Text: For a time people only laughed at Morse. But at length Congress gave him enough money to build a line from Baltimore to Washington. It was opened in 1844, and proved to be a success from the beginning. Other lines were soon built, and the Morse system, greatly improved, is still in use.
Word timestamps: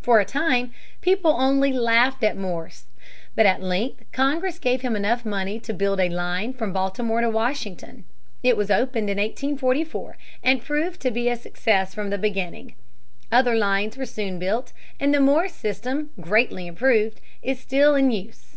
For 0.00 0.18
a 0.18 0.24
time 0.24 0.72
people 1.02 1.32
only 1.32 1.74
laughed 1.74 2.24
at 2.24 2.38
Morse. 2.38 2.86
But 3.34 3.44
at 3.44 3.62
length 3.62 4.02
Congress 4.10 4.58
gave 4.58 4.80
him 4.80 4.96
enough 4.96 5.26
money 5.26 5.60
to 5.60 5.74
build 5.74 6.00
a 6.00 6.08
line 6.08 6.54
from 6.54 6.72
Baltimore 6.72 7.20
to 7.20 7.28
Washington. 7.28 8.04
It 8.42 8.56
was 8.56 8.70
opened 8.70 9.10
in 9.10 9.18
1844, 9.18 10.16
and 10.42 10.62
proved 10.64 11.00
to 11.02 11.10
be 11.10 11.28
a 11.28 11.36
success 11.36 11.92
from 11.92 12.08
the 12.08 12.16
beginning. 12.16 12.76
Other 13.30 13.54
lines 13.54 13.98
were 13.98 14.06
soon 14.06 14.38
built, 14.38 14.72
and 14.98 15.12
the 15.12 15.20
Morse 15.20 15.52
system, 15.52 16.12
greatly 16.18 16.66
improved, 16.66 17.20
is 17.42 17.60
still 17.60 17.94
in 17.94 18.10
use. 18.10 18.56